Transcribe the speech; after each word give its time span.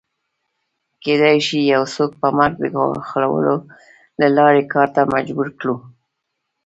کېدای 1.03 1.37
شي 1.47 1.59
یو 1.73 1.83
څوک 1.95 2.11
په 2.21 2.27
مرګ 2.37 2.55
د 2.61 2.65
ګواښلو 2.75 3.35
له 4.19 4.27
لارې 4.37 4.63
کار 4.73 4.87
ته 4.95 5.01
مجبور 5.15 5.47
کړو 5.59 5.75